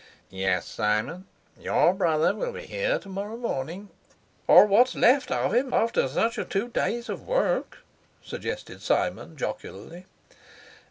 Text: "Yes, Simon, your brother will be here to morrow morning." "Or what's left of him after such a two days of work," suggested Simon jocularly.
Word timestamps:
"Yes, 0.31 0.65
Simon, 0.65 1.27
your 1.59 1.93
brother 1.93 2.33
will 2.33 2.53
be 2.53 2.63
here 2.65 2.97
to 2.97 3.07
morrow 3.07 3.37
morning." 3.37 3.89
"Or 4.47 4.65
what's 4.65 4.95
left 4.95 5.29
of 5.29 5.53
him 5.53 5.75
after 5.75 6.07
such 6.07 6.39
a 6.39 6.43
two 6.43 6.69
days 6.69 7.07
of 7.07 7.27
work," 7.27 7.85
suggested 8.23 8.81
Simon 8.81 9.37
jocularly. 9.37 10.07